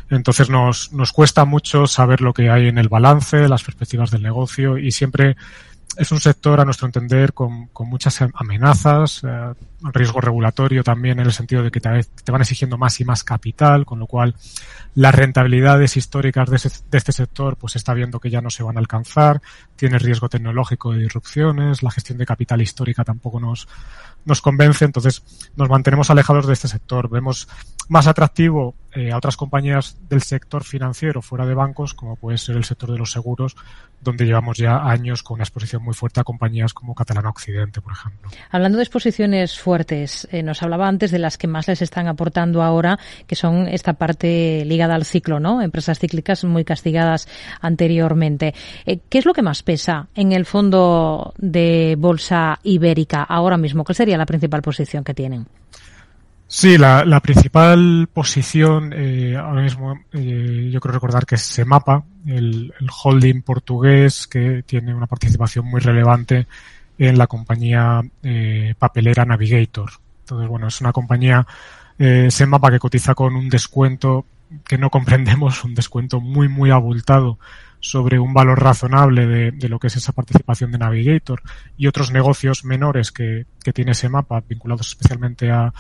Entonces 0.10 0.50
nos, 0.50 0.94
nos 0.94 1.12
cuesta 1.12 1.46
mucho 1.46 1.88
saber 1.88 2.22
lo 2.22 2.32
que 2.32 2.52
hay 2.52 2.68
en 2.68 2.78
el 2.78 2.90
balance, 2.90 3.50
las 3.50 3.64
perspectivas 3.64 4.12
del 4.12 4.22
negocio 4.22 4.78
y 4.78 4.92
siempre 4.92 5.36
es 5.98 6.12
un 6.12 6.22
sector, 6.22 6.60
a 6.60 6.66
nuestro 6.66 6.86
entender, 6.86 7.34
con, 7.34 7.68
con 7.68 7.90
muchas 7.90 8.22
amenazas, 8.34 9.22
eh, 9.24 9.54
riesgo 9.82 10.22
regulatorio 10.22 10.84
también 10.84 11.20
en 11.20 11.26
el 11.26 11.32
sentido 11.32 11.64
de 11.64 11.72
que 11.72 11.80
te, 11.80 11.90
van 12.32 12.42
exigiendo 12.42 12.78
más 12.78 13.00
y 13.00 13.06
más 13.06 13.24
capital, 13.24 13.86
con 13.86 14.00
lo 14.00 14.08
cual 14.08 14.36
las 14.96 15.16
rentabilidades 15.16 15.98
históricas 15.98 16.50
de, 16.50 16.58
ese, 16.58 16.70
de, 16.90 16.98
este 16.98 17.12
sector 17.12 17.56
pues 17.56 17.76
está 17.76 17.94
viendo 17.94 18.20
que 18.20 18.30
ya 18.30 18.42
no 18.42 18.50
se 18.50 18.64
van 18.64 18.78
a 18.78 18.80
alcanzar, 18.80 19.42
tiene 19.76 20.00
riesgo 20.00 20.30
tecnológico 20.30 20.92
de 20.92 21.00
disrupciones, 21.00 21.84
la 21.84 21.92
gestión 21.92 22.18
de 22.18 22.26
capital 22.26 22.62
histórica 22.62 23.04
tampoco 23.04 23.40
nos, 23.40 23.68
nos 24.26 24.42
convence, 24.42 24.86
entonces 24.86 25.24
nos 25.56 25.70
mantenemos 25.70 26.10
alejados 26.10 26.48
de 26.48 26.54
este 26.54 26.68
sector. 26.68 27.10
Vemos 27.10 27.48
más 27.88 28.08
atractivo 28.08 28.76
eh, 28.94 29.12
a 29.12 29.18
otras 29.18 29.38
compañías 29.38 29.98
del 30.10 30.22
sector 30.22 30.64
financiero 30.64 31.22
fuera 31.22 31.46
de 31.46 31.54
bancos, 31.54 31.94
como 31.94 32.16
puede 32.16 32.38
ser 32.38 32.56
el 32.56 32.64
sector 32.64 32.92
de 32.92 32.98
los 32.98 33.12
seguros, 33.12 33.56
donde 34.02 34.26
llevamos 34.26 34.58
ya 34.58 34.78
años 34.78 35.24
con 35.24 35.36
una 35.36 35.44
exposición 35.44 35.84
muy 35.84 35.94
fuerte 35.94 36.20
a 36.20 36.24
compañías 36.24 36.74
como 36.74 36.96
Catalana 36.96 37.30
Occidente, 37.30 37.82
por 37.82 37.94
ejemplo. 37.94 38.30
Hablando 38.52 38.78
de 38.78 38.84
exposiciones 38.84 39.60
fuertes, 39.70 40.28
eh, 40.32 40.42
nos 40.42 40.64
hablaba 40.64 40.88
antes 40.88 41.12
de 41.12 41.20
las 41.20 41.38
que 41.38 41.46
más 41.46 41.68
les 41.68 41.84
están 41.84 42.08
aportando 42.08 42.64
ahora, 42.64 42.98
que 43.28 43.36
son 43.36 43.68
esta 43.68 43.94
parte 43.94 44.66
ligada 44.66 44.96
al 44.96 45.06
ciclo, 45.06 45.40
¿no? 45.40 45.62
Empresas 45.62 46.00
cíclicas 46.00 46.44
muy 46.44 46.64
castigadas 46.66 47.28
anteriormente. 47.62 48.56
Eh, 48.88 48.98
¿Qué 49.08 49.20
es 49.20 49.28
lo 49.28 49.34
que 49.36 49.44
más 49.44 49.62
pesa 49.62 50.08
en 50.16 50.32
el 50.32 50.48
fondo 50.48 51.36
de 51.38 51.96
bolsa 52.00 52.58
ibérica 52.64 53.22
ahora 53.22 53.58
mismo? 53.58 53.84
¿Cuál 53.84 53.96
sería 53.96 54.18
la 54.18 54.26
principal 54.26 54.64
posición 54.64 55.04
que 55.04 55.14
tienen? 55.14 55.46
Sí, 56.48 56.80
la, 56.80 57.20
principal 57.20 58.10
posición 58.12 58.92
eh, 58.92 59.38
ahora 59.38 59.62
mismo 59.62 60.00
eh, 60.12 60.72
yo 60.74 60.80
creo 60.80 60.94
recordar 60.94 61.28
que 61.28 61.36
es 61.36 61.42
Semapa, 61.42 62.04
el, 62.26 62.74
holding 63.04 63.44
portugués 63.44 64.26
que 64.26 64.64
tiene 64.66 64.96
una 64.96 65.06
participación 65.06 65.68
muy 65.68 65.80
relevante 65.80 66.48
en 67.00 67.18
la 67.18 67.28
compañía 67.28 68.02
eh, 68.22 68.76
papelera 68.78 69.26
Navigator. 69.26 69.90
Entonces, 70.22 70.48
bueno, 70.48 70.68
es 70.68 70.80
una 70.82 70.92
compañía 70.92 71.48
eh, 71.98 72.30
Semapa 72.30 72.70
que 72.70 72.80
cotiza 72.80 73.16
con 73.16 73.36
un 73.36 73.50
descuento 73.50 74.26
que 74.68 74.78
no 74.78 74.90
comprendemos, 74.92 75.64
un 75.64 75.74
descuento 75.74 76.20
muy, 76.20 76.48
muy 76.48 76.70
abultado 76.70 77.40
sobre 77.80 78.20
un 78.20 78.34
valor 78.34 78.62
razonable 78.62 79.26
de, 79.26 79.52
de, 79.52 79.70
lo 79.70 79.80
que 79.80 79.88
es 79.88 79.96
esa 79.96 80.12
participación 80.12 80.72
de 80.72 80.80
Navigator 80.80 81.42
y 81.78 81.88
otros 81.88 82.12
negocios 82.12 82.66
menores 82.66 83.14
que, 83.14 83.46
que 83.64 83.72
tiene 83.72 83.94
Semapa 83.94 84.44
vinculados 84.48 84.90
especialmente 84.90 85.50
a 85.50 85.74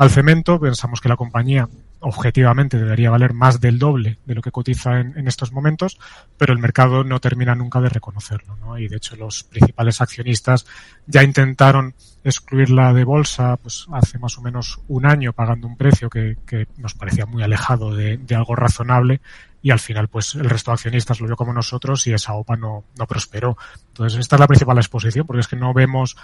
al 0.00 0.10
cemento. 0.10 0.58
Pensamos 0.58 1.00
que 1.00 1.10
la 1.10 1.16
compañía 1.16 1.68
objetivamente 2.00 2.78
debería 2.78 3.10
valer 3.10 3.34
más 3.34 3.60
del 3.60 3.78
doble 3.78 4.18
de 4.24 4.34
lo 4.34 4.42
que 4.42 4.50
cotiza 4.50 5.00
en, 5.00 5.28
estos 5.28 5.52
momentos, 5.52 5.98
pero 6.36 6.52
el 6.52 6.58
mercado 6.58 7.04
no 7.04 7.20
termina 7.20 7.54
nunca 7.54 7.80
de 7.80 7.90
reconocerlo. 7.90 8.56
¿no? 8.56 8.78
Y 8.78 8.88
de 8.88 8.96
hecho 8.96 9.16
los 9.16 9.44
principales 9.44 10.00
accionistas 10.00 10.66
ya 11.06 11.22
intentaron 11.22 11.94
excluirla 12.24 12.92
de 12.92 13.04
bolsa 13.04 13.56
pues 13.56 13.86
hace 13.92 14.18
más 14.18 14.36
o 14.38 14.42
menos 14.42 14.80
un 14.88 15.06
año 15.06 15.32
pagando 15.32 15.66
un 15.66 15.76
precio 15.76 16.10
que, 16.10 16.36
que 16.46 16.66
nos 16.76 16.94
parecía 16.94 17.26
muy 17.26 17.42
alejado 17.42 17.94
de, 17.94 18.16
de, 18.18 18.34
algo 18.34 18.56
razonable 18.56 19.20
y 19.62 19.70
al 19.70 19.78
final 19.78 20.08
pues 20.08 20.34
el 20.34 20.48
resto 20.48 20.70
de 20.70 20.74
accionistas 20.74 21.20
lo 21.20 21.26
vio 21.26 21.36
como 21.36 21.52
nosotros 21.52 22.06
y 22.06 22.12
esa 22.12 22.34
OPA 22.34 22.56
no, 22.56 22.84
no 22.98 23.06
prosperó. 23.06 23.56
Entonces 23.88 24.18
esta 24.20 24.36
es 24.36 24.40
la 24.40 24.46
principal 24.46 24.78
exposición 24.78 25.26
porque 25.26 25.40
es 25.40 25.48
que 25.48 25.56
no 25.56 25.72
vemos 25.74 26.16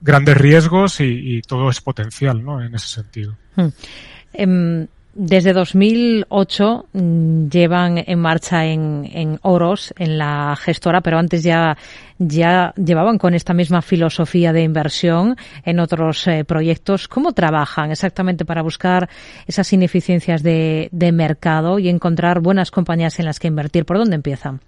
grandes 0.00 0.36
riesgos 0.36 1.00
y, 1.00 1.36
y, 1.36 1.42
todo 1.42 1.68
es 1.70 1.80
potencial, 1.80 2.42
¿no? 2.42 2.62
En 2.62 2.74
ese 2.74 2.88
sentido. 2.88 3.36
Hmm. 3.54 3.68
Um, 4.38 4.86
desde 5.12 5.52
2008 5.52 6.86
mm, 6.92 7.48
llevan 7.48 8.04
en 8.06 8.18
marcha 8.20 8.64
en, 8.66 9.08
en, 9.12 9.38
Oros, 9.42 9.92
en 9.98 10.18
la 10.18 10.56
gestora, 10.56 11.00
pero 11.00 11.18
antes 11.18 11.42
ya, 11.42 11.76
ya 12.18 12.72
llevaban 12.76 13.18
con 13.18 13.34
esta 13.34 13.52
misma 13.52 13.82
filosofía 13.82 14.52
de 14.52 14.62
inversión 14.62 15.36
en 15.64 15.80
otros 15.80 16.26
eh, 16.26 16.44
proyectos. 16.44 17.08
¿Cómo 17.08 17.32
trabajan 17.32 17.90
exactamente 17.90 18.44
para 18.44 18.62
buscar 18.62 19.08
esas 19.46 19.72
ineficiencias 19.72 20.42
de, 20.42 20.88
de 20.92 21.12
mercado 21.12 21.78
y 21.78 21.88
encontrar 21.88 22.40
buenas 22.40 22.70
compañías 22.70 23.18
en 23.18 23.26
las 23.26 23.40
que 23.40 23.48
invertir? 23.48 23.84
¿Por 23.84 23.98
dónde 23.98 24.16
empiezan? 24.16 24.60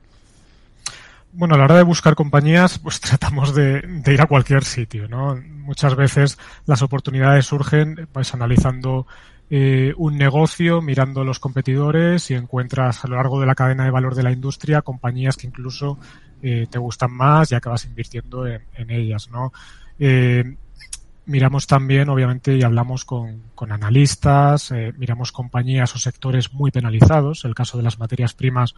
Bueno, 1.35 1.55
a 1.55 1.59
la 1.59 1.65
hora 1.65 1.77
de 1.77 1.83
buscar 1.83 2.15
compañías, 2.15 2.79
pues 2.79 3.01
tratamos 3.01 3.55
de, 3.55 3.83
ir 4.07 4.21
a 4.21 4.27
cualquier 4.27 4.65
sitio, 4.65 5.09
¿no? 5.09 5.37
Muchas 5.37 5.95
veces 5.97 6.39
las 6.67 6.83
oportunidades 6.83 7.47
surgen 7.47 8.09
analizando 8.33 9.07
eh, 9.55 9.93
un 9.99 10.17
negocio, 10.17 10.81
mirando 10.81 11.25
los 11.25 11.39
competidores 11.39 12.31
y 12.31 12.35
encuentras 12.35 13.05
a 13.05 13.09
lo 13.09 13.17
largo 13.17 13.39
de 13.39 13.45
la 13.45 13.55
cadena 13.55 13.85
de 13.85 13.91
valor 13.91 14.15
de 14.15 14.23
la 14.23 14.33
industria 14.33 14.81
compañías 14.81 15.37
que 15.37 15.47
incluso 15.47 15.99
eh, 16.43 16.67
te 16.71 16.79
gustan 16.79 17.13
más 17.13 17.53
y 17.53 17.55
acabas 17.55 17.85
invirtiendo 17.85 18.47
en, 18.47 18.63
ellas, 18.89 19.29
¿no? 19.31 19.53
Eh, 19.99 20.57
miramos 21.27 21.67
también, 21.67 22.09
obviamente, 22.09 22.57
y 22.57 22.63
hablamos 22.63 23.05
con, 23.05 23.43
con 23.55 23.73
analistas, 23.73 24.73
miramos 24.97 25.33
compañías 25.33 25.95
o 25.95 25.99
sectores 25.99 26.55
muy 26.55 26.71
penalizados, 26.71 27.45
el 27.45 27.55
caso 27.55 27.77
de 27.77 27.83
las 27.83 27.99
materias 27.99 28.33
primas 28.33 28.75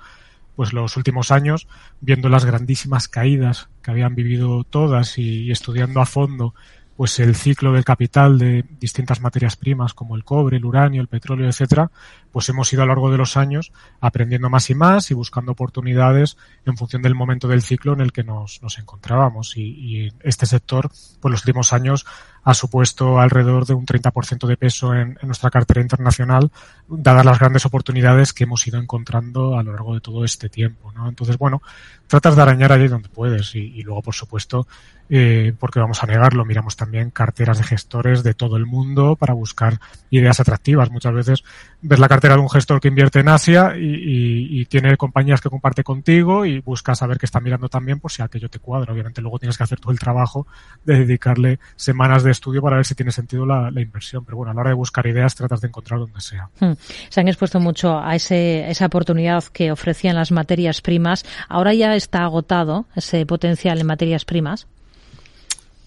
pues 0.56 0.72
los 0.72 0.96
últimos 0.96 1.30
años, 1.30 1.68
viendo 2.00 2.28
las 2.28 2.44
grandísimas 2.44 3.08
caídas 3.08 3.68
que 3.82 3.90
habían 3.90 4.14
vivido 4.14 4.64
todas 4.64 5.18
y, 5.18 5.50
estudiando 5.50 6.00
a 6.00 6.06
fondo 6.06 6.54
pues 6.96 7.18
el 7.18 7.34
ciclo 7.34 7.72
del 7.72 7.84
capital 7.84 8.38
de 8.38 8.64
distintas 8.78 9.20
materias 9.20 9.56
primas 9.56 9.94
como 9.94 10.14
el 10.14 10.24
cobre, 10.24 10.58
el 10.58 10.64
uranio, 10.64 11.00
el 11.00 11.08
petróleo, 11.08 11.48
etcétera, 11.48 11.90
pues 12.30 12.48
hemos 12.48 12.72
ido 12.72 12.82
a 12.82 12.86
lo 12.86 12.92
largo 12.92 13.10
de 13.10 13.18
los 13.18 13.36
años 13.36 13.72
aprendiendo 14.00 14.48
más 14.50 14.70
y 14.70 14.74
más 14.74 15.10
y 15.10 15.14
buscando 15.14 15.52
oportunidades 15.52 16.36
en 16.64 16.76
función 16.76 17.02
del 17.02 17.14
momento 17.14 17.48
del 17.48 17.62
ciclo 17.62 17.92
en 17.92 18.00
el 18.00 18.12
que 18.12 18.24
nos, 18.24 18.62
nos 18.62 18.78
encontrábamos. 18.78 19.56
Y, 19.56 20.12
este 20.20 20.46
sector, 20.46 20.90
pues 21.20 21.32
los 21.32 21.42
últimos 21.42 21.72
años 21.72 22.06
ha 22.44 22.54
supuesto 22.54 23.18
alrededor 23.18 23.66
de 23.66 23.74
un 23.74 23.86
30% 23.86 24.46
de 24.46 24.56
peso 24.56 24.94
en, 24.94 25.18
nuestra 25.22 25.50
cartera 25.50 25.80
internacional, 25.80 26.50
dadas 26.86 27.24
las 27.24 27.38
grandes 27.38 27.64
oportunidades 27.64 28.32
que 28.32 28.44
hemos 28.44 28.66
ido 28.66 28.78
encontrando 28.78 29.58
a 29.58 29.62
lo 29.62 29.72
largo 29.72 29.94
de 29.94 30.00
todo 30.00 30.24
este 30.24 30.48
tiempo. 30.48 30.92
¿no? 30.92 31.08
Entonces, 31.08 31.38
bueno, 31.38 31.62
tratas 32.06 32.36
de 32.36 32.42
arañar 32.42 32.72
allí 32.72 32.88
donde 32.88 33.08
puedes 33.08 33.54
y, 33.54 33.82
luego, 33.82 34.02
por 34.02 34.14
supuesto, 34.14 34.66
eh, 35.08 35.54
porque 35.58 35.80
vamos 35.80 36.02
a 36.02 36.06
negarlo, 36.06 36.44
miramos 36.44 36.76
también 36.76 37.10
carteras 37.10 37.58
de 37.58 37.64
gestores 37.64 38.22
de 38.22 38.34
todo 38.34 38.56
el 38.56 38.66
mundo 38.66 39.16
para 39.16 39.34
buscar 39.34 39.80
ideas 40.10 40.40
atractivas. 40.40 40.90
Muchas 40.90 41.14
veces 41.14 41.44
ves 41.80 41.98
la 41.98 42.08
cartera 42.08 42.34
de 42.34 42.40
un 42.40 42.50
gestor 42.50 42.80
que 42.80 42.88
invierte 42.88 43.20
en 43.20 43.28
Asia 43.28 43.74
y, 43.76 44.64
tiene 44.66 44.96
compañías 44.96 45.40
que 45.40 45.50
comparte 45.50 45.84
contigo 45.84 46.46
y 46.46 46.58
buscas 46.60 46.98
saber 46.98 47.18
qué 47.18 47.26
está 47.26 47.38
mirando 47.38 47.68
también 47.68 48.00
por 48.00 48.10
si 48.10 48.22
aquello 48.22 48.48
te 48.48 48.58
cuadra. 48.58 48.92
Obviamente 48.92 49.20
luego 49.20 49.38
tienes 49.38 49.56
que 49.56 49.62
hacer 49.62 49.78
todo 49.78 49.92
el 49.92 49.98
trabajo 49.98 50.46
de 50.84 51.00
dedicarle 51.00 51.60
semanas 51.76 52.24
de 52.24 52.33
estudio 52.34 52.60
para 52.60 52.76
ver 52.76 52.84
si 52.84 52.94
tiene 52.94 53.10
sentido 53.10 53.46
la, 53.46 53.70
inversión. 53.80 54.24
Pero 54.24 54.36
bueno, 54.36 54.52
a 54.52 54.54
la 54.54 54.60
hora 54.60 54.70
de 54.70 54.76
buscar 54.76 55.06
ideas 55.06 55.34
tratas 55.34 55.60
de 55.60 55.68
encontrar 55.68 56.00
donde 56.00 56.20
sea. 56.20 56.50
Hmm. 56.60 56.72
Se 57.08 57.20
han 57.20 57.28
expuesto 57.28 57.58
mucho 57.60 57.98
a 57.98 58.14
ese, 58.14 58.70
esa 58.70 58.86
oportunidad 58.86 59.44
que 59.44 59.72
ofrecían 59.72 60.16
las 60.16 60.30
materias 60.30 60.80
primas. 60.80 61.24
Ahora 61.48 61.74
ya 61.74 61.94
está 61.96 62.24
agotado 62.24 62.86
ese 62.94 63.24
potencial 63.26 63.80
en 63.80 63.86
materias 63.86 64.24
primas 64.24 64.66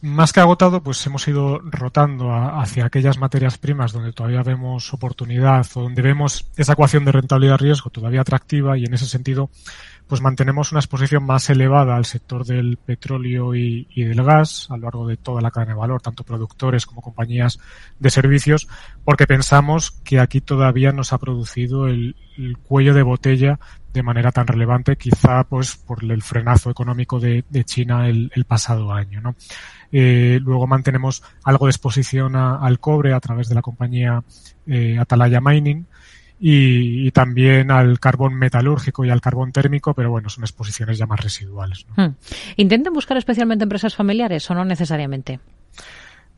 más 0.02 0.32
que 0.32 0.40
agotado, 0.40 0.84
pues 0.84 1.06
hemos 1.08 1.28
ido 1.28 1.60
rotando 1.60 2.34
hacia 2.34 2.86
aquellas 2.86 3.18
materias 3.18 3.58
primas 3.58 3.94
donde 3.94 4.14
todavía 4.14 4.44
vemos 4.44 4.94
oportunidad 4.94 5.66
o 5.76 5.82
donde 5.82 6.02
vemos 6.02 6.48
esa 6.56 6.74
ecuación 6.74 7.04
de 7.06 7.12
rentabilidad-riesgo 7.12 7.90
todavía 7.90 8.22
atractiva 8.22 8.78
y 8.78 8.86
en 8.86 8.94
ese 8.94 9.08
sentido, 9.08 9.50
pues 10.08 10.22
mantenemos 10.22 10.72
una 10.72 10.80
exposición 10.80 11.26
más 11.26 11.50
elevada 11.50 11.96
al 11.96 12.06
sector 12.06 12.46
del 12.46 12.78
petróleo 12.78 13.56
y, 13.56 13.88
del 13.96 14.24
gas 14.24 14.68
a 14.70 14.78
lo 14.78 14.84
largo 14.84 15.08
de 15.08 15.18
toda 15.18 15.42
la 15.42 15.52
cadena 15.52 15.74
de 15.74 15.80
valor, 15.80 16.02
tanto 16.02 16.24
productores 16.24 16.86
como 16.86 17.02
compañías 17.02 17.60
de 18.00 18.10
servicios, 18.10 18.68
porque 19.04 19.26
pensamos 19.26 19.92
que 20.04 20.20
aquí 20.20 20.42
todavía 20.42 20.92
nos 20.92 21.12
ha 21.12 21.18
producido 21.18 21.88
el, 21.88 22.16
cuello 22.68 22.94
de 22.94 23.02
botella 23.02 23.60
de 23.98 24.04
manera 24.04 24.32
tan 24.32 24.48
relevante, 24.48 24.96
quizá 24.96 25.44
pues 25.44 25.76
por 25.76 26.04
el 26.04 26.22
frenazo 26.22 26.70
económico 26.70 27.20
de, 27.20 27.44
China 27.66 28.08
el, 28.08 28.46
pasado 28.48 28.94
año, 28.94 29.20
¿no? 29.22 29.36
Eh, 29.92 30.40
luego 30.42 30.68
mantenemos 30.68 31.24
algo 31.44 31.66
de 31.66 31.72
exposición 31.72 32.36
al 32.36 32.80
cobre 32.80 33.14
a 33.14 33.20
través 33.20 33.50
de 33.50 33.56
la 33.56 33.62
compañía 33.62 34.24
eh, 34.66 34.98
Atalaya 35.00 35.42
Mining 35.42 35.86
y, 36.40 37.10
también 37.12 37.72
al 37.72 38.00
carbón 38.00 38.36
metalúrgico 38.36 39.04
y 39.04 39.10
al 39.10 39.22
carbón 39.22 39.52
térmico, 39.52 39.94
pero 39.94 40.12
bueno, 40.12 40.30
son 40.30 40.44
exposiciones 40.44 40.98
ya 40.98 41.06
más 41.06 41.20
residuales. 41.20 41.86
¿no? 41.96 42.08
Hmm. 42.08 42.16
¿Intenten 42.58 42.94
buscar 42.94 43.18
especialmente 43.18 43.64
empresas 43.64 43.96
familiares 43.96 44.50
o 44.52 44.54
no 44.54 44.64
necesariamente? 44.64 45.40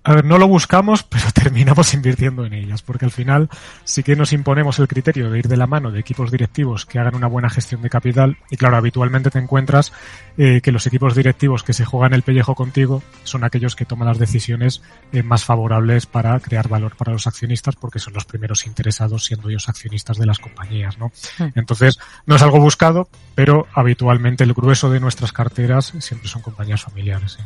A 0.03 0.15
ver, 0.15 0.25
no 0.25 0.37
lo 0.37 0.47
buscamos, 0.47 1.03
pero 1.09 1.25
terminamos 1.33 1.93
invirtiendo 1.93 2.45
en 2.45 2.53
ellas, 2.53 2.81
porque 2.81 3.05
al 3.05 3.11
final 3.11 3.49
sí 3.83 4.03
que 4.03 4.15
nos 4.15 4.33
imponemos 4.33 4.79
el 4.79 4.87
criterio 4.87 5.29
de 5.29 5.39
ir 5.39 5.47
de 5.47 5.57
la 5.57 5.67
mano 5.67 5.91
de 5.91 5.99
equipos 5.99 6.31
directivos 6.31 6.85
que 6.85 6.99
hagan 6.99 7.15
una 7.15 7.27
buena 7.27 7.49
gestión 7.49 7.81
de 7.81 7.89
capital. 7.89 8.37
Y 8.49 8.57
claro, 8.57 8.77
habitualmente 8.77 9.29
te 9.29 9.39
encuentras 9.39 9.91
eh, 10.37 10.61
que 10.61 10.71
los 10.71 10.87
equipos 10.87 11.15
directivos 11.15 11.63
que 11.63 11.73
se 11.73 11.85
juegan 11.85 12.13
el 12.13 12.21
pellejo 12.21 12.55
contigo 12.55 13.03
son 13.23 13.43
aquellos 13.43 13.75
que 13.75 13.85
toman 13.85 14.07
las 14.07 14.19
decisiones 14.19 14.81
eh, 15.11 15.23
más 15.23 15.43
favorables 15.43 16.05
para 16.05 16.39
crear 16.39 16.69
valor 16.69 16.95
para 16.95 17.11
los 17.11 17.27
accionistas, 17.27 17.75
porque 17.75 17.99
son 17.99 18.13
los 18.13 18.25
primeros 18.25 18.65
interesados 18.65 19.25
siendo 19.25 19.49
ellos 19.49 19.67
accionistas 19.67 20.17
de 20.17 20.25
las 20.25 20.39
compañías, 20.39 20.97
¿no? 20.97 21.11
Hmm. 21.37 21.49
Entonces, 21.55 21.99
no 22.25 22.35
es 22.35 22.41
algo 22.41 22.59
buscado, 22.59 23.09
pero 23.35 23.67
habitualmente 23.73 24.43
el 24.43 24.53
grueso 24.53 24.89
de 24.89 24.99
nuestras 24.99 25.31
carteras 25.31 25.93
siempre 25.99 26.29
son 26.29 26.41
compañías 26.41 26.81
familiares. 26.81 27.37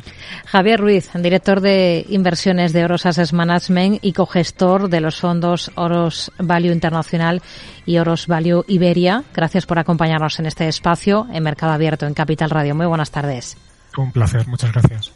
Javier 0.46 0.80
Ruiz, 0.80 1.10
director 1.14 1.60
de 1.60 2.06
inversión 2.08 2.53
de 2.54 2.84
Oros 2.84 3.06
Asset 3.06 3.32
Management 3.32 3.98
y 4.02 4.12
cogestor 4.12 4.88
de 4.88 5.00
los 5.00 5.20
fondos 5.20 5.70
Oros 5.74 6.30
Value 6.38 6.72
Internacional 6.72 7.42
y 7.84 7.98
Oros 7.98 8.26
Value 8.26 8.64
Iberia. 8.68 9.24
Gracias 9.34 9.66
por 9.66 9.78
acompañarnos 9.78 10.38
en 10.38 10.46
este 10.46 10.68
espacio 10.68 11.26
en 11.32 11.42
Mercado 11.42 11.72
Abierto 11.72 12.06
en 12.06 12.14
Capital 12.14 12.50
Radio. 12.50 12.74
Muy 12.74 12.86
buenas 12.86 13.10
tardes. 13.10 13.56
Un 13.96 14.12
placer, 14.12 14.46
muchas 14.46 14.72
gracias. 14.72 15.12